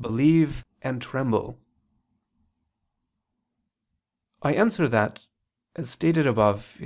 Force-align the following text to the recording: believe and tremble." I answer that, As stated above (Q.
believe 0.00 0.64
and 0.80 1.02
tremble." 1.02 1.60
I 4.40 4.54
answer 4.54 4.88
that, 4.88 5.26
As 5.76 5.90
stated 5.90 6.26
above 6.26 6.66
(Q. 6.72 6.78